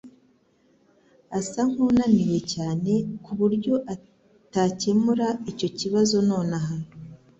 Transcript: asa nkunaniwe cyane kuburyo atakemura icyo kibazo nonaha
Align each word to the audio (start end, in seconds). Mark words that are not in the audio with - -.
asa 1.39 1.61
nkunaniwe 1.69 2.39
cyane 2.53 2.93
kuburyo 3.23 3.73
atakemura 3.93 5.27
icyo 5.51 5.67
kibazo 5.77 6.15
nonaha 6.29 6.75